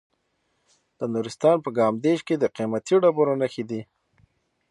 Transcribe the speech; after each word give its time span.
د 0.99 1.01
نورستان 1.13 1.57
په 1.65 1.69
کامدیش 1.77 2.19
کې 2.27 2.35
د 2.37 2.45
قیمتي 2.55 2.95
ډبرو 3.03 3.33
نښې 3.41 3.63
دي. 3.69 3.81